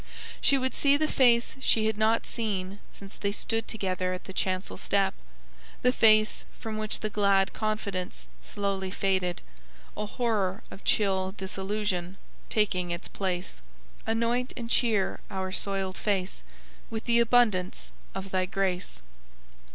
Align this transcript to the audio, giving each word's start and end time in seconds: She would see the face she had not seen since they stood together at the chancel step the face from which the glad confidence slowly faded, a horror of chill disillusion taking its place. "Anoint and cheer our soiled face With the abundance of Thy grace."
She 0.41 0.57
would 0.57 0.73
see 0.73 0.97
the 0.97 1.07
face 1.07 1.55
she 1.59 1.85
had 1.85 1.95
not 1.95 2.25
seen 2.25 2.79
since 2.89 3.17
they 3.19 3.31
stood 3.31 3.67
together 3.67 4.13
at 4.13 4.23
the 4.23 4.33
chancel 4.33 4.75
step 4.75 5.13
the 5.83 5.91
face 5.91 6.43
from 6.57 6.77
which 6.79 7.01
the 7.01 7.09
glad 7.11 7.53
confidence 7.53 8.25
slowly 8.41 8.89
faded, 8.89 9.43
a 9.95 10.07
horror 10.07 10.63
of 10.71 10.83
chill 10.83 11.33
disillusion 11.33 12.17
taking 12.49 12.89
its 12.89 13.07
place. 13.07 13.61
"Anoint 14.07 14.53
and 14.57 14.71
cheer 14.71 15.19
our 15.29 15.51
soiled 15.51 15.97
face 15.99 16.41
With 16.89 17.05
the 17.05 17.19
abundance 17.19 17.91
of 18.15 18.31
Thy 18.31 18.47
grace." 18.47 19.03